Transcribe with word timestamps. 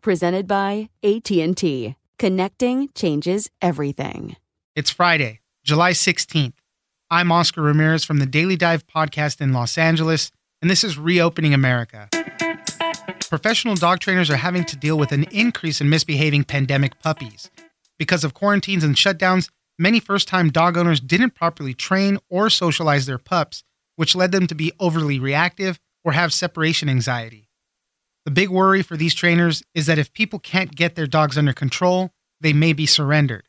presented 0.00 0.46
by 0.46 0.88
AT&T. 1.02 1.96
Connecting 2.18 2.88
changes 2.94 3.50
everything. 3.60 4.36
It's 4.76 4.90
Friday, 4.90 5.40
July 5.64 5.92
16th. 5.92 6.54
I'm 7.10 7.32
Oscar 7.32 7.62
Ramirez 7.62 8.04
from 8.04 8.18
the 8.18 8.26
Daily 8.26 8.56
Dive 8.56 8.86
podcast 8.86 9.40
in 9.40 9.52
Los 9.52 9.76
Angeles, 9.76 10.30
and 10.62 10.70
this 10.70 10.84
is 10.84 10.96
Reopening 10.96 11.52
America. 11.52 12.08
Professional 13.28 13.74
dog 13.74 14.00
trainers 14.00 14.30
are 14.30 14.36
having 14.36 14.64
to 14.64 14.76
deal 14.76 14.98
with 14.98 15.12
an 15.12 15.24
increase 15.24 15.80
in 15.80 15.88
misbehaving 15.88 16.44
pandemic 16.44 17.00
puppies. 17.00 17.50
Because 17.98 18.24
of 18.24 18.34
quarantines 18.34 18.82
and 18.84 18.96
shutdowns, 18.96 19.50
many 19.78 20.00
first 20.00 20.26
time 20.28 20.50
dog 20.50 20.76
owners 20.76 21.00
didn't 21.00 21.34
properly 21.34 21.74
train 21.74 22.18
or 22.28 22.48
socialize 22.48 23.06
their 23.06 23.18
pups, 23.18 23.62
which 23.96 24.16
led 24.16 24.32
them 24.32 24.46
to 24.46 24.54
be 24.54 24.72
overly 24.80 25.18
reactive 25.18 25.78
or 26.04 26.12
have 26.12 26.32
separation 26.32 26.88
anxiety. 26.88 27.49
The 28.24 28.30
big 28.30 28.50
worry 28.50 28.82
for 28.82 28.96
these 28.96 29.14
trainers 29.14 29.62
is 29.74 29.86
that 29.86 29.98
if 29.98 30.12
people 30.12 30.38
can't 30.38 30.74
get 30.74 30.94
their 30.94 31.06
dogs 31.06 31.38
under 31.38 31.52
control, 31.52 32.10
they 32.40 32.52
may 32.52 32.72
be 32.72 32.86
surrendered. 32.86 33.44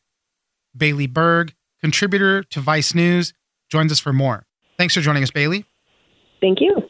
Bailey 0.76 1.06
Berg, 1.06 1.54
contributor 1.80 2.42
to 2.44 2.60
Vice 2.60 2.94
News, 2.94 3.34
joins 3.70 3.92
us 3.92 4.00
for 4.00 4.12
more. 4.12 4.46
Thanks 4.78 4.94
for 4.94 5.00
joining 5.00 5.22
us, 5.22 5.30
Bailey. 5.30 5.66
Thank 6.40 6.60
you. 6.60 6.82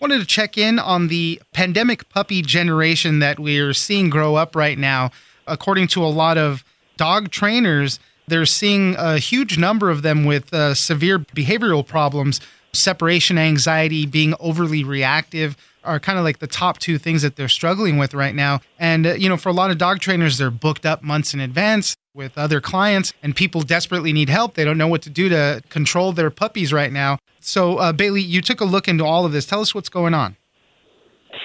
Wanted 0.00 0.18
to 0.18 0.26
check 0.26 0.58
in 0.58 0.78
on 0.78 1.08
the 1.08 1.40
pandemic 1.52 2.08
puppy 2.08 2.42
generation 2.42 3.20
that 3.20 3.38
we're 3.38 3.72
seeing 3.72 4.10
grow 4.10 4.34
up 4.34 4.54
right 4.54 4.78
now. 4.78 5.10
According 5.46 5.88
to 5.88 6.04
a 6.04 6.06
lot 6.06 6.38
of 6.38 6.64
dog 6.96 7.30
trainers, 7.30 7.98
they're 8.26 8.46
seeing 8.46 8.94
a 8.96 9.18
huge 9.18 9.58
number 9.58 9.90
of 9.90 10.02
them 10.02 10.24
with 10.24 10.52
uh, 10.52 10.74
severe 10.74 11.18
behavioral 11.18 11.86
problems, 11.86 12.40
separation 12.72 13.38
anxiety, 13.38 14.06
being 14.06 14.34
overly 14.40 14.84
reactive 14.84 15.56
are 15.84 16.00
kind 16.00 16.18
of 16.18 16.24
like 16.24 16.38
the 16.38 16.46
top 16.46 16.78
two 16.78 16.98
things 16.98 17.22
that 17.22 17.36
they're 17.36 17.48
struggling 17.48 17.98
with 17.98 18.14
right 18.14 18.34
now. 18.34 18.60
And, 18.78 19.06
uh, 19.06 19.14
you 19.14 19.28
know, 19.28 19.36
for 19.36 19.48
a 19.48 19.52
lot 19.52 19.70
of 19.70 19.78
dog 19.78 20.00
trainers, 20.00 20.38
they're 20.38 20.50
booked 20.50 20.86
up 20.86 21.02
months 21.02 21.34
in 21.34 21.40
advance 21.40 21.96
with 22.14 22.36
other 22.36 22.60
clients, 22.60 23.12
and 23.22 23.34
people 23.34 23.62
desperately 23.62 24.12
need 24.12 24.28
help. 24.28 24.54
They 24.54 24.64
don't 24.64 24.78
know 24.78 24.88
what 24.88 25.02
to 25.02 25.10
do 25.10 25.28
to 25.30 25.62
control 25.70 26.12
their 26.12 26.30
puppies 26.30 26.72
right 26.72 26.92
now. 26.92 27.18
So, 27.40 27.78
uh, 27.78 27.92
Bailey, 27.92 28.22
you 28.22 28.42
took 28.42 28.60
a 28.60 28.64
look 28.64 28.86
into 28.86 29.04
all 29.04 29.24
of 29.24 29.32
this. 29.32 29.46
Tell 29.46 29.60
us 29.60 29.74
what's 29.74 29.88
going 29.88 30.14
on. 30.14 30.36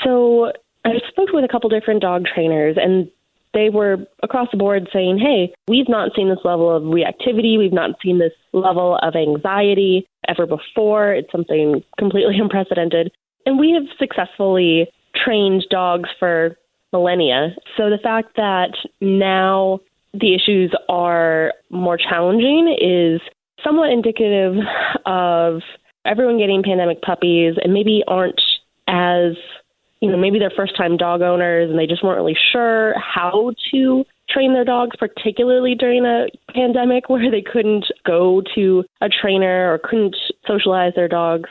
So, 0.03 0.51
I 0.85 0.91
spoke 1.09 1.29
with 1.33 1.43
a 1.43 1.47
couple 1.47 1.69
different 1.69 2.01
dog 2.01 2.25
trainers, 2.33 2.77
and 2.79 3.09
they 3.53 3.69
were 3.69 3.97
across 4.23 4.49
the 4.51 4.57
board 4.57 4.87
saying, 4.93 5.17
hey, 5.17 5.53
we've 5.67 5.89
not 5.89 6.11
seen 6.15 6.29
this 6.29 6.39
level 6.43 6.73
of 6.73 6.83
reactivity. 6.83 7.57
We've 7.57 7.73
not 7.73 7.91
seen 8.03 8.19
this 8.19 8.33
level 8.53 8.99
of 9.01 9.15
anxiety 9.15 10.05
ever 10.27 10.45
before. 10.45 11.13
It's 11.13 11.31
something 11.31 11.83
completely 11.97 12.37
unprecedented. 12.41 13.11
And 13.47 13.57
we 13.57 13.71
have 13.71 13.85
successfully 13.97 14.89
trained 15.15 15.65
dogs 15.69 16.09
for 16.19 16.57
millennia. 16.91 17.55
So 17.77 17.89
the 17.89 17.97
fact 17.97 18.35
that 18.35 18.75
now 18.99 19.79
the 20.13 20.35
issues 20.35 20.75
are 20.89 21.53
more 21.69 21.95
challenging 21.95 22.75
is 22.77 23.21
somewhat 23.63 23.89
indicative 23.89 24.57
of 25.05 25.61
everyone 26.03 26.37
getting 26.37 26.61
pandemic 26.61 27.01
puppies 27.01 27.55
and 27.63 27.73
maybe 27.73 28.03
aren't 28.05 28.41
as 28.89 29.37
you 30.01 30.11
know 30.11 30.17
maybe 30.17 30.39
they're 30.39 30.51
first 30.55 30.75
time 30.75 30.97
dog 30.97 31.21
owners 31.21 31.69
and 31.69 31.79
they 31.79 31.87
just 31.87 32.03
weren't 32.03 32.17
really 32.17 32.37
sure 32.51 32.95
how 32.99 33.51
to 33.71 34.05
train 34.29 34.53
their 34.53 34.63
dogs 34.63 34.95
particularly 34.97 35.73
during 35.73 36.05
a 36.05 36.27
pandemic 36.53 37.09
where 37.09 37.31
they 37.31 37.41
couldn't 37.41 37.85
go 38.05 38.41
to 38.55 38.83
a 39.01 39.09
trainer 39.09 39.73
or 39.73 39.77
couldn't 39.77 40.15
socialize 40.45 40.93
their 40.95 41.07
dogs 41.07 41.49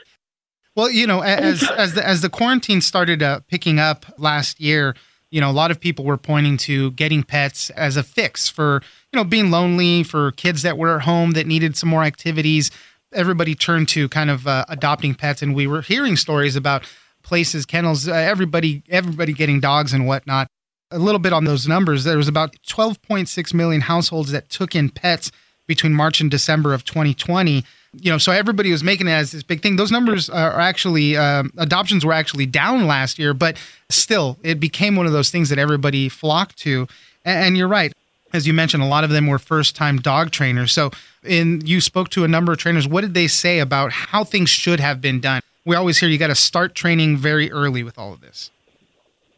well, 0.76 0.90
you 0.90 1.06
know, 1.06 1.22
as 1.22 1.68
as 1.70 1.94
the, 1.94 2.06
as 2.06 2.20
the 2.20 2.28
quarantine 2.28 2.82
started 2.82 3.22
uh, 3.22 3.40
picking 3.48 3.80
up 3.80 4.04
last 4.18 4.60
year, 4.60 4.94
you 5.30 5.40
know, 5.40 5.50
a 5.50 5.52
lot 5.52 5.70
of 5.70 5.80
people 5.80 6.04
were 6.04 6.18
pointing 6.18 6.58
to 6.58 6.90
getting 6.92 7.22
pets 7.22 7.70
as 7.70 7.96
a 7.96 8.02
fix 8.02 8.48
for 8.48 8.82
you 9.12 9.16
know 9.16 9.24
being 9.24 9.50
lonely, 9.50 10.02
for 10.02 10.32
kids 10.32 10.62
that 10.62 10.76
were 10.76 10.96
at 10.96 11.02
home 11.02 11.32
that 11.32 11.46
needed 11.46 11.76
some 11.76 11.88
more 11.88 12.04
activities. 12.04 12.70
Everybody 13.12 13.54
turned 13.54 13.88
to 13.90 14.08
kind 14.10 14.30
of 14.30 14.46
uh, 14.46 14.66
adopting 14.68 15.14
pets, 15.14 15.40
and 15.40 15.54
we 15.54 15.66
were 15.66 15.80
hearing 15.80 16.16
stories 16.16 16.56
about 16.56 16.84
places, 17.22 17.64
kennels, 17.64 18.06
uh, 18.06 18.12
everybody 18.12 18.82
everybody 18.88 19.32
getting 19.32 19.60
dogs 19.60 19.94
and 19.94 20.06
whatnot. 20.06 20.46
A 20.90 20.98
little 20.98 21.18
bit 21.18 21.32
on 21.32 21.44
those 21.44 21.66
numbers. 21.66 22.04
There 22.04 22.16
was 22.16 22.28
about 22.28 22.54
12.6 22.68 23.54
million 23.54 23.80
households 23.80 24.30
that 24.30 24.48
took 24.50 24.76
in 24.76 24.90
pets 24.90 25.32
between 25.66 25.94
March 25.94 26.20
and 26.20 26.30
December 26.30 26.72
of 26.72 26.84
2020 26.84 27.64
you 28.00 28.10
know, 28.10 28.18
so 28.18 28.32
everybody 28.32 28.70
was 28.70 28.82
making 28.82 29.08
it 29.08 29.12
as 29.12 29.32
this 29.32 29.42
big 29.42 29.62
thing. 29.62 29.76
Those 29.76 29.90
numbers 29.90 30.28
are 30.28 30.60
actually 30.60 31.16
um, 31.16 31.52
adoptions 31.56 32.04
were 32.04 32.12
actually 32.12 32.46
down 32.46 32.86
last 32.86 33.18
year, 33.18 33.34
but 33.34 33.56
still, 33.88 34.38
it 34.42 34.60
became 34.60 34.96
one 34.96 35.06
of 35.06 35.12
those 35.12 35.30
things 35.30 35.48
that 35.48 35.58
everybody 35.58 36.08
flocked 36.08 36.58
to. 36.58 36.86
And, 37.24 37.46
and 37.46 37.56
you're 37.56 37.68
right, 37.68 37.92
as 38.32 38.46
you 38.46 38.52
mentioned, 38.52 38.82
a 38.82 38.86
lot 38.86 39.04
of 39.04 39.10
them 39.10 39.26
were 39.26 39.38
first-time 39.38 39.98
dog 39.98 40.30
trainers. 40.30 40.72
So, 40.72 40.90
in 41.24 41.64
you 41.64 41.80
spoke 41.80 42.10
to 42.10 42.24
a 42.24 42.28
number 42.28 42.52
of 42.52 42.58
trainers. 42.58 42.86
What 42.86 43.00
did 43.00 43.14
they 43.14 43.26
say 43.26 43.58
about 43.58 43.92
how 43.92 44.24
things 44.24 44.50
should 44.50 44.80
have 44.80 45.00
been 45.00 45.20
done? 45.20 45.40
We 45.64 45.74
always 45.74 45.98
hear 45.98 46.08
you 46.08 46.18
got 46.18 46.28
to 46.28 46.34
start 46.34 46.74
training 46.74 47.16
very 47.16 47.50
early 47.50 47.82
with 47.82 47.98
all 47.98 48.12
of 48.12 48.20
this. 48.20 48.50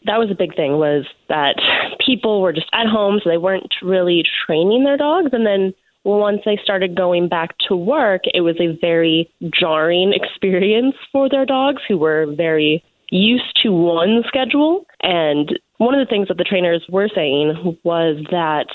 That 0.04 0.18
was 0.18 0.30
a 0.30 0.34
big 0.34 0.54
thing. 0.54 0.78
Was 0.78 1.06
that 1.28 1.56
people 2.04 2.40
were 2.40 2.52
just 2.52 2.68
at 2.72 2.86
home, 2.86 3.20
so 3.22 3.30
they 3.30 3.38
weren't 3.38 3.72
really 3.82 4.24
training 4.46 4.84
their 4.84 4.96
dogs, 4.96 5.30
and 5.32 5.46
then 5.46 5.74
once 6.16 6.40
they 6.44 6.58
started 6.62 6.96
going 6.96 7.28
back 7.28 7.56
to 7.68 7.76
work, 7.76 8.22
it 8.32 8.40
was 8.40 8.56
a 8.60 8.78
very 8.80 9.30
jarring 9.52 10.12
experience 10.16 10.94
for 11.12 11.28
their 11.28 11.44
dogs 11.44 11.82
who 11.86 11.98
were 11.98 12.32
very 12.34 12.82
used 13.10 13.58
to 13.62 13.70
one 13.70 14.22
schedule. 14.26 14.86
And 15.02 15.58
one 15.78 15.94
of 15.94 16.06
the 16.06 16.10
things 16.10 16.28
that 16.28 16.38
the 16.38 16.44
trainers 16.44 16.84
were 16.88 17.08
saying 17.14 17.78
was 17.82 18.24
that 18.30 18.66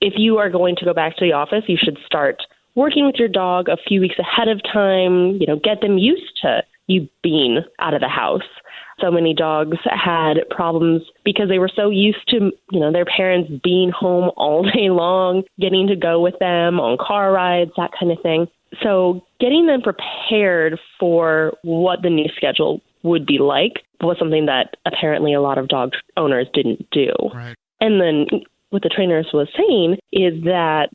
if 0.00 0.14
you 0.16 0.38
are 0.38 0.50
going 0.50 0.76
to 0.76 0.84
go 0.84 0.92
back 0.92 1.16
to 1.16 1.24
the 1.24 1.32
office, 1.32 1.64
you 1.66 1.78
should 1.80 1.98
start 2.04 2.42
working 2.74 3.06
with 3.06 3.16
your 3.16 3.28
dog 3.28 3.68
a 3.68 3.76
few 3.88 4.00
weeks 4.00 4.16
ahead 4.18 4.48
of 4.48 4.60
time, 4.62 5.38
you 5.40 5.46
know, 5.46 5.58
get 5.62 5.80
them 5.80 5.98
used 5.98 6.38
to 6.42 6.62
you 6.86 7.08
being 7.22 7.60
out 7.78 7.94
of 7.94 8.00
the 8.00 8.08
house 8.08 8.42
so 9.00 9.10
many 9.10 9.34
dogs 9.34 9.78
had 9.84 10.38
problems 10.50 11.02
because 11.24 11.48
they 11.48 11.58
were 11.58 11.70
so 11.74 11.90
used 11.90 12.28
to, 12.28 12.52
you 12.70 12.80
know, 12.80 12.92
their 12.92 13.04
parents 13.04 13.50
being 13.62 13.90
home 13.90 14.30
all 14.36 14.62
day 14.62 14.90
long, 14.90 15.42
getting 15.60 15.86
to 15.88 15.96
go 15.96 16.20
with 16.20 16.38
them 16.38 16.80
on 16.80 16.98
car 16.98 17.32
rides, 17.32 17.72
that 17.76 17.90
kind 17.98 18.12
of 18.12 18.20
thing. 18.22 18.46
So 18.82 19.24
getting 19.40 19.66
them 19.66 19.82
prepared 19.82 20.78
for 20.98 21.52
what 21.62 22.02
the 22.02 22.10
new 22.10 22.28
schedule 22.36 22.80
would 23.02 23.26
be 23.26 23.38
like 23.38 23.84
was 24.00 24.16
something 24.18 24.46
that 24.46 24.76
apparently 24.86 25.34
a 25.34 25.40
lot 25.40 25.58
of 25.58 25.68
dog 25.68 25.92
owners 26.16 26.48
didn't 26.52 26.88
do. 26.90 27.10
Right. 27.32 27.54
And 27.80 28.00
then 28.00 28.26
what 28.70 28.82
the 28.82 28.88
trainers 28.88 29.28
was 29.32 29.48
saying 29.56 29.98
is 30.12 30.42
that 30.44 30.90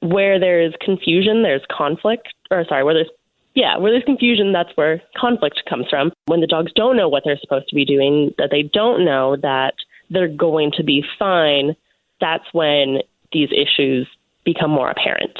where 0.00 0.38
there's 0.38 0.74
confusion, 0.80 1.42
there's 1.42 1.64
conflict, 1.70 2.28
or 2.50 2.64
sorry, 2.68 2.84
where 2.84 2.94
there's 2.94 3.10
yeah, 3.54 3.76
where 3.76 3.92
there's 3.92 4.04
confusion, 4.04 4.52
that's 4.52 4.76
where 4.76 5.00
conflict 5.16 5.62
comes 5.68 5.86
from. 5.88 6.12
When 6.26 6.40
the 6.40 6.46
dogs 6.46 6.72
don't 6.74 6.96
know 6.96 7.08
what 7.08 7.22
they're 7.24 7.38
supposed 7.40 7.68
to 7.68 7.74
be 7.74 7.84
doing, 7.84 8.32
that 8.38 8.50
they 8.50 8.62
don't 8.62 9.04
know 9.04 9.36
that 9.36 9.74
they're 10.10 10.28
going 10.28 10.72
to 10.76 10.84
be 10.84 11.04
fine, 11.18 11.76
that's 12.20 12.44
when 12.52 12.98
these 13.32 13.50
issues 13.52 14.08
become 14.44 14.70
more 14.70 14.90
apparent. 14.90 15.38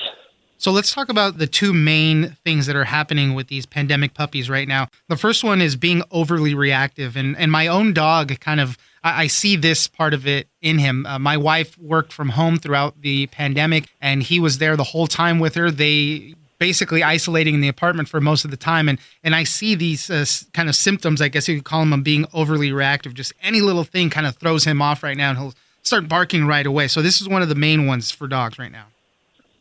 So 0.57 0.71
let's 0.71 0.95
talk 0.95 1.09
about 1.09 1.39
the 1.39 1.47
two 1.47 1.73
main 1.73 2.37
things 2.45 2.67
that 2.67 2.77
are 2.77 2.85
happening 2.85 3.35
with 3.35 3.49
these 3.49 3.67
pandemic 3.67 4.15
puppies 4.15 4.49
right 4.49 4.67
now. 4.67 4.89
The 5.09 5.17
first 5.17 5.45
one 5.45 5.61
is 5.61 5.77
being 5.77 6.03
overly 6.11 6.55
reactive, 6.55 7.17
and 7.17 7.37
and 7.37 7.51
my 7.53 7.67
own 7.67 7.93
dog 7.93 8.39
kind 8.41 8.61
of 8.61 8.79
I, 9.03 9.25
I 9.25 9.27
see 9.27 9.57
this 9.57 9.89
part 9.89 10.15
of 10.15 10.27
it 10.27 10.49
in 10.63 10.79
him. 10.79 11.05
Uh, 11.05 11.19
my 11.19 11.37
wife 11.37 11.77
worked 11.77 12.13
from 12.13 12.31
home 12.31 12.59
throughout 12.59 13.03
the 13.03 13.27
pandemic, 13.27 13.89
and 14.01 14.23
he 14.23 14.41
was 14.41 14.59
there 14.59 14.77
the 14.77 14.85
whole 14.85 15.07
time 15.07 15.39
with 15.39 15.55
her. 15.57 15.71
They 15.71 16.35
basically 16.65 17.03
isolating 17.03 17.53
in 17.53 17.61
the 17.61 17.69
apartment 17.69 18.09
for 18.09 18.23
most 18.23 18.43
of 18.47 18.51
the 18.51 18.57
time. 18.57 18.89
And 18.89 18.99
and 19.23 19.35
I 19.35 19.45
see 19.45 19.75
these 19.75 20.09
uh, 20.09 20.25
kind 20.55 20.71
of 20.71 20.75
symptoms 20.75 21.21
I 21.21 21.29
guess 21.29 21.47
you 21.47 21.57
could 21.57 21.67
call 21.67 21.85
them 21.85 22.03
being 22.03 22.25
overly 22.33 22.73
reactive. 22.73 23.13
Just 23.13 23.35
any 23.43 23.61
little 23.61 23.85
thing 23.85 24.09
kind 24.09 24.27
of 24.27 24.37
throws 24.37 24.65
him 24.65 24.81
off 24.81 25.03
right 25.03 25.17
now 25.17 25.29
and 25.29 25.39
he'll 25.39 25.55
start 25.83 26.09
barking 26.09 26.47
right 26.47 26.65
away. 26.65 26.89
So 26.89 27.03
this 27.03 27.21
is 27.21 27.29
one 27.29 27.43
of 27.43 27.51
the 27.51 27.55
main 27.55 27.87
ones 27.87 28.11
for 28.11 28.27
dogs 28.27 28.59
right 28.59 28.73
now. 28.73 28.87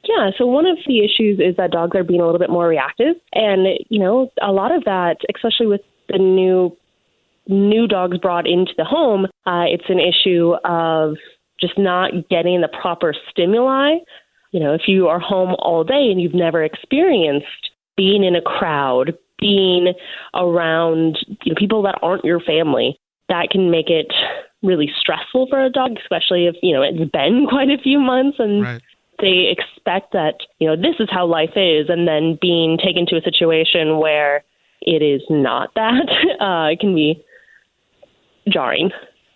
Yeah, 0.06 0.32
so 0.38 0.46
one 0.46 0.66
of 0.66 0.78
the 0.88 1.00
issues 1.00 1.40
is 1.40 1.58
that 1.58 1.72
dogs 1.72 1.94
are 1.98 2.06
being 2.06 2.22
a 2.22 2.26
little 2.26 2.40
bit 2.40 2.50
more 2.50 2.68
reactive, 2.68 3.16
and 3.34 3.68
you 3.90 4.00
know, 4.00 4.32
a 4.42 4.52
lot 4.52 4.74
of 4.74 4.84
that, 4.86 5.18
especially 5.34 5.68
with 5.68 5.82
the 6.08 6.18
new 6.18 6.76
new 7.48 7.88
dogs 7.88 8.18
brought 8.18 8.48
into 8.48 8.74
the 8.78 8.86
home, 8.86 9.26
uh, 9.46 9.66
it's 9.68 9.90
an 9.90 10.00
issue 10.00 10.54
of 10.64 11.16
just 11.60 11.78
not 11.78 12.12
getting 12.30 12.62
the 12.62 12.70
proper 12.70 13.14
stimuli. 13.30 13.96
You 14.54 14.60
know, 14.60 14.74
if 14.74 14.84
you 14.88 15.08
are 15.08 15.20
home 15.20 15.56
all 15.60 15.84
day 15.84 16.08
and 16.12 16.22
you've 16.22 16.36
never 16.36 16.64
experienced 16.64 17.72
being 17.98 18.24
in 18.24 18.36
a 18.36 18.42
crowd, 18.42 19.18
being 19.40 19.94
around 20.36 21.18
you 21.44 21.54
know, 21.54 21.56
people 21.58 21.82
that 21.84 22.00
aren't 22.02 22.24
your 22.24 22.40
family, 22.40 22.98
that 23.30 23.50
can 23.52 23.72
make 23.72 23.90
it 23.90 24.14
really 24.62 24.90
stressful 25.02 25.48
for 25.50 25.64
a 25.64 25.70
dog, 25.70 25.98
especially 26.02 26.46
if 26.46 26.56
you 26.62 26.74
know 26.74 26.84
it's 26.84 27.12
been 27.12 27.46
quite 27.50 27.70
a 27.70 27.82
few 27.82 28.00
months 28.00 28.38
and. 28.40 28.64
right 28.64 28.82
they 29.20 29.56
expect 29.56 30.12
that 30.14 30.36
you 30.60 30.68
know 30.68 30.76
this 30.76 30.96
is 31.00 31.08
how 31.12 31.26
life 31.26 31.56
is 31.56 31.88
and 31.88 32.08
then 32.08 32.38
being 32.42 32.78
taken 32.78 33.06
to 33.06 33.16
a 33.16 33.22
situation 33.22 34.00
where 34.00 34.44
it 34.82 35.02
is 35.04 35.22
not 35.30 35.70
that 35.76 36.10
uh, 36.42 36.72
it 36.72 36.80
can 36.80 36.96
be 36.96 37.24
jarring 38.50 38.90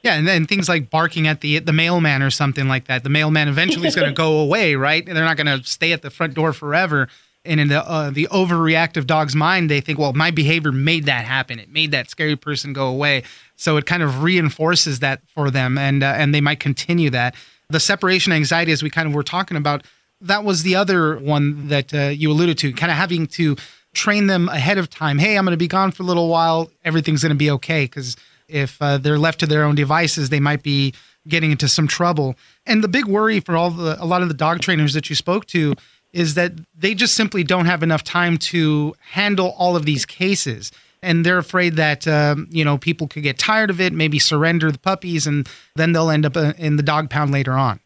yeah 0.03 0.13
and 0.13 0.27
then 0.27 0.45
things 0.45 0.69
like 0.69 0.89
barking 0.89 1.27
at 1.27 1.41
the 1.41 1.59
the 1.59 1.73
mailman 1.73 2.21
or 2.21 2.29
something 2.29 2.67
like 2.67 2.87
that 2.87 3.03
the 3.03 3.09
mailman 3.09 3.47
eventually 3.47 3.87
is 3.87 3.95
going 3.95 4.07
to 4.07 4.13
go 4.13 4.39
away 4.41 4.75
right 4.75 5.05
they're 5.05 5.25
not 5.25 5.37
going 5.37 5.47
to 5.47 5.63
stay 5.67 5.91
at 5.91 6.01
the 6.01 6.09
front 6.09 6.33
door 6.33 6.53
forever 6.53 7.07
and 7.45 7.59
in 7.59 7.69
the 7.69 7.81
uh, 7.87 8.09
the 8.09 8.27
overreactive 8.31 9.05
dog's 9.05 9.35
mind 9.35 9.69
they 9.69 9.81
think 9.81 9.97
well 9.97 10.13
my 10.13 10.31
behavior 10.31 10.71
made 10.71 11.05
that 11.05 11.25
happen 11.25 11.59
it 11.59 11.69
made 11.69 11.91
that 11.91 12.09
scary 12.09 12.35
person 12.35 12.73
go 12.73 12.87
away 12.87 13.23
so 13.55 13.77
it 13.77 13.85
kind 13.85 14.03
of 14.03 14.23
reinforces 14.23 14.99
that 14.99 15.21
for 15.33 15.49
them 15.49 15.77
and 15.77 16.03
uh, 16.03 16.13
and 16.17 16.33
they 16.33 16.41
might 16.41 16.59
continue 16.59 17.09
that 17.09 17.35
the 17.69 17.79
separation 17.79 18.31
anxiety, 18.31 18.71
as 18.71 18.81
we 18.81 18.89
kind 18.89 19.07
of 19.07 19.13
were 19.13 19.23
talking 19.23 19.57
about, 19.57 19.83
that 20.21 20.43
was 20.43 20.63
the 20.63 20.75
other 20.75 21.17
one 21.17 21.67
that 21.67 21.93
uh, 21.93 22.07
you 22.07 22.31
alluded 22.31 22.57
to, 22.59 22.73
kind 22.73 22.91
of 22.91 22.97
having 22.97 23.27
to 23.27 23.55
train 23.93 24.27
them 24.27 24.49
ahead 24.49 24.77
of 24.77 24.89
time. 24.89 25.17
Hey, 25.17 25.37
I'm 25.37 25.45
going 25.45 25.51
to 25.53 25.57
be 25.57 25.67
gone 25.67 25.91
for 25.91 26.03
a 26.03 26.05
little 26.05 26.29
while. 26.29 26.71
Everything's 26.85 27.21
going 27.21 27.31
to 27.31 27.35
be 27.35 27.51
okay. 27.51 27.83
Because 27.85 28.15
if 28.47 28.81
uh, 28.81 28.97
they're 28.97 29.19
left 29.19 29.39
to 29.41 29.47
their 29.47 29.63
own 29.63 29.75
devices, 29.75 30.29
they 30.29 30.39
might 30.39 30.63
be 30.63 30.93
getting 31.27 31.51
into 31.51 31.67
some 31.67 31.87
trouble. 31.87 32.35
And 32.65 32.83
the 32.83 32.87
big 32.87 33.05
worry 33.05 33.39
for 33.39 33.55
all 33.55 33.71
the 33.71 34.01
a 34.01 34.05
lot 34.05 34.21
of 34.21 34.27
the 34.27 34.33
dog 34.33 34.61
trainers 34.61 34.93
that 34.93 35.09
you 35.09 35.15
spoke 35.15 35.45
to 35.47 35.75
is 36.13 36.35
that 36.35 36.53
they 36.75 36.93
just 36.93 37.15
simply 37.15 37.43
don't 37.43 37.65
have 37.65 37.83
enough 37.83 38.03
time 38.03 38.37
to 38.37 38.95
handle 39.11 39.53
all 39.57 39.75
of 39.75 39.85
these 39.85 40.05
cases 40.05 40.71
and 41.01 41.25
they're 41.25 41.37
afraid 41.37 41.75
that 41.75 42.07
um, 42.07 42.47
you 42.49 42.63
know 42.65 42.77
people 42.77 43.07
could 43.07 43.23
get 43.23 43.37
tired 43.37 43.69
of 43.69 43.79
it, 43.79 43.93
maybe 43.93 44.19
surrender 44.19 44.71
the 44.71 44.79
puppies, 44.79 45.27
and 45.27 45.47
then 45.75 45.91
they'll 45.91 46.09
end 46.09 46.25
up 46.25 46.35
uh, 46.35 46.53
in 46.57 46.75
the 46.75 46.83
dog 46.83 47.09
pound 47.09 47.31
later 47.31 47.53
on. 47.53 47.79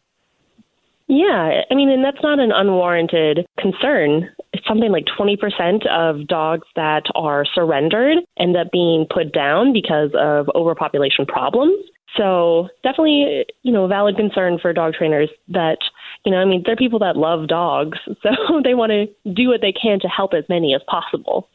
Yeah, 1.14 1.60
I 1.70 1.74
mean, 1.74 1.90
and 1.90 2.02
that's 2.02 2.22
not 2.22 2.38
an 2.38 2.52
unwarranted 2.52 3.44
concern. 3.60 4.30
It's 4.54 4.66
something 4.66 4.90
like 4.90 5.04
20% 5.04 5.86
of 5.86 6.26
dogs 6.26 6.66
that 6.74 7.02
are 7.14 7.44
surrendered 7.54 8.16
end 8.38 8.56
up 8.56 8.68
being 8.72 9.04
put 9.12 9.30
down 9.30 9.74
because 9.74 10.08
of 10.14 10.48
overpopulation 10.54 11.26
problems. 11.26 11.76
So, 12.16 12.70
definitely, 12.82 13.44
you 13.62 13.72
know, 13.72 13.84
a 13.84 13.88
valid 13.88 14.16
concern 14.16 14.58
for 14.58 14.72
dog 14.72 14.94
trainers 14.94 15.28
that, 15.48 15.76
you 16.24 16.32
know, 16.32 16.38
I 16.38 16.46
mean, 16.46 16.62
they're 16.64 16.76
people 16.76 17.00
that 17.00 17.18
love 17.18 17.46
dogs, 17.46 17.98
so 18.22 18.62
they 18.64 18.72
want 18.72 18.92
to 18.92 19.06
do 19.34 19.48
what 19.48 19.60
they 19.60 19.72
can 19.72 20.00
to 20.00 20.08
help 20.08 20.32
as 20.32 20.44
many 20.48 20.74
as 20.74 20.80
possible. 20.86 21.46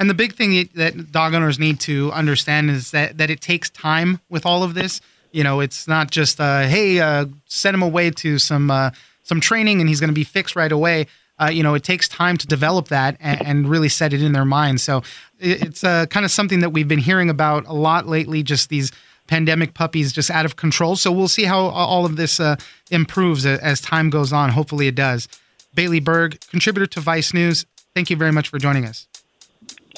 And 0.00 0.10
the 0.10 0.14
big 0.14 0.34
thing 0.34 0.68
that 0.74 1.12
dog 1.12 1.34
owners 1.34 1.60
need 1.60 1.78
to 1.80 2.10
understand 2.10 2.68
is 2.68 2.90
that, 2.90 3.16
that 3.18 3.30
it 3.30 3.40
takes 3.40 3.70
time 3.70 4.18
with 4.28 4.44
all 4.44 4.64
of 4.64 4.74
this. 4.74 5.00
You 5.34 5.42
know, 5.42 5.58
it's 5.58 5.88
not 5.88 6.12
just, 6.12 6.40
uh, 6.40 6.60
hey, 6.60 7.00
uh, 7.00 7.26
send 7.46 7.74
him 7.74 7.82
away 7.82 8.12
to 8.12 8.38
some 8.38 8.70
uh, 8.70 8.90
some 9.24 9.40
training 9.40 9.80
and 9.80 9.88
he's 9.88 9.98
going 9.98 10.08
to 10.08 10.14
be 10.14 10.22
fixed 10.22 10.54
right 10.54 10.70
away. 10.70 11.08
Uh, 11.40 11.50
you 11.52 11.64
know, 11.64 11.74
it 11.74 11.82
takes 11.82 12.06
time 12.06 12.36
to 12.36 12.46
develop 12.46 12.86
that 12.88 13.16
and, 13.18 13.44
and 13.44 13.68
really 13.68 13.88
set 13.88 14.12
it 14.12 14.22
in 14.22 14.32
their 14.32 14.44
mind. 14.44 14.80
So 14.80 15.02
it's 15.40 15.82
uh, 15.82 16.06
kind 16.06 16.24
of 16.24 16.30
something 16.30 16.60
that 16.60 16.70
we've 16.70 16.86
been 16.86 17.00
hearing 17.00 17.28
about 17.28 17.66
a 17.66 17.72
lot 17.72 18.06
lately. 18.06 18.44
Just 18.44 18.68
these 18.68 18.92
pandemic 19.26 19.74
puppies 19.74 20.12
just 20.12 20.30
out 20.30 20.44
of 20.44 20.54
control. 20.54 20.94
So 20.94 21.10
we'll 21.10 21.26
see 21.26 21.44
how 21.44 21.58
all 21.58 22.06
of 22.06 22.14
this 22.14 22.38
uh, 22.38 22.54
improves 22.92 23.44
as 23.44 23.80
time 23.80 24.10
goes 24.10 24.32
on. 24.32 24.50
Hopefully, 24.50 24.86
it 24.86 24.94
does. 24.94 25.26
Bailey 25.74 25.98
Berg, 25.98 26.38
contributor 26.48 26.86
to 26.86 27.00
Vice 27.00 27.34
News. 27.34 27.66
Thank 27.92 28.08
you 28.08 28.16
very 28.16 28.30
much 28.30 28.50
for 28.50 28.60
joining 28.60 28.84
us. 28.84 29.08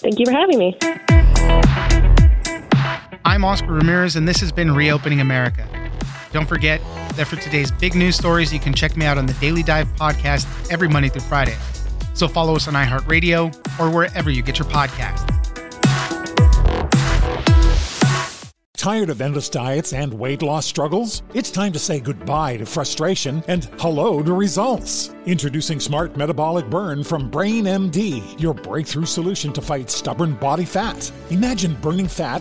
Thank 0.00 0.19
you 0.19 0.25
for 0.25 0.33
having 0.33 0.59
me. 0.59 2.16
I'm 3.26 3.44
Oscar 3.44 3.73
Ramirez, 3.73 4.14
and 4.14 4.26
this 4.26 4.38
has 4.38 4.52
been 4.52 4.73
Reopening 4.73 5.20
America. 5.20 5.69
Don't 6.32 6.49
forget 6.49 6.81
that 7.17 7.26
for 7.26 7.34
today's 7.34 7.73
big 7.73 7.96
news 7.96 8.14
stories, 8.14 8.52
you 8.52 8.61
can 8.61 8.73
check 8.73 8.96
me 8.96 9.05
out 9.05 9.19
on 9.19 9.26
the 9.26 9.32
Daily 9.34 9.64
Dive 9.64 9.88
podcast 9.96 10.70
every 10.70 10.87
Monday 10.87 11.08
through 11.08 11.23
Friday. 11.23 11.56
So 12.14 12.28
follow 12.28 12.55
us 12.55 12.69
on 12.69 12.75
iHeartRadio 12.75 13.81
or 13.81 13.90
wherever 13.90 14.31
you 14.31 14.43
get 14.43 14.61
your 14.61 14.69
podcasts. 14.69 15.26
Tired 18.76 19.11
of 19.11 19.20
endless 19.20 19.49
diets 19.49 19.93
and 19.93 20.14
weight 20.14 20.43
loss 20.43 20.64
struggles? 20.64 21.25
It's 21.34 21.50
time 21.50 21.73
to 21.73 21.78
say 21.81 21.99
goodbye 21.99 22.58
to 22.58 22.67
frustration 22.67 23.42
and 23.49 23.64
hello 23.80 24.23
to 24.23 24.33
results. 24.33 25.12
Introducing 25.25 25.80
Smart 25.80 26.16
Metabolic 26.16 26.71
Burn 26.71 27.02
from 27.02 27.28
BrainMD, 27.28 28.40
your 28.40 28.54
breakthrough 28.54 29.06
solution 29.06 29.52
to 29.54 29.61
fight 29.61 29.90
stubborn 29.90 30.35
body 30.35 30.64
fat. 30.64 31.11
Imagine 31.30 31.75
burning 31.80 32.06
fat, 32.06 32.40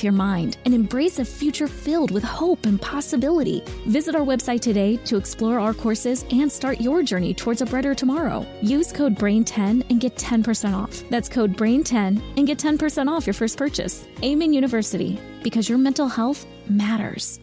with 0.01 0.05
your 0.05 0.13
mind 0.13 0.57
and 0.65 0.73
embrace 0.73 1.19
a 1.19 1.25
future 1.25 1.67
filled 1.67 2.09
with 2.09 2.23
hope 2.23 2.65
and 2.65 2.81
possibility. 2.81 3.61
Visit 3.85 4.15
our 4.15 4.25
website 4.25 4.61
today 4.61 4.97
to 5.05 5.15
explore 5.15 5.59
our 5.59 5.73
courses 5.73 6.25
and 6.31 6.51
start 6.51 6.81
your 6.81 7.03
journey 7.03 7.33
towards 7.35 7.61
a 7.61 7.65
brighter 7.65 7.93
tomorrow. 7.93 8.45
Use 8.61 8.91
code 8.91 9.15
BRAIN10 9.15 9.85
and 9.89 10.01
get 10.01 10.15
10% 10.15 10.75
off. 10.75 11.03
That's 11.11 11.29
code 11.29 11.55
BRAIN10 11.55 12.37
and 12.37 12.47
get 12.47 12.57
10% 12.57 13.09
off 13.09 13.27
your 13.27 13.35
first 13.35 13.57
purchase. 13.57 14.07
Amen 14.23 14.53
University, 14.53 15.19
because 15.43 15.69
your 15.69 15.77
mental 15.77 16.07
health 16.07 16.47
matters. 16.67 17.39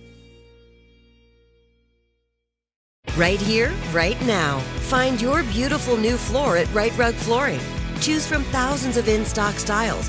Right 3.16 3.40
here, 3.40 3.72
right 3.92 4.20
now. 4.26 4.58
Find 4.90 5.20
your 5.20 5.42
beautiful 5.44 5.96
new 5.96 6.16
floor 6.16 6.56
at 6.56 6.72
Rite 6.74 6.96
Rug 6.98 7.14
Flooring. 7.14 7.60
Choose 8.00 8.26
from 8.26 8.42
thousands 8.44 8.96
of 8.96 9.08
in 9.08 9.24
stock 9.24 9.54
styles, 9.54 10.08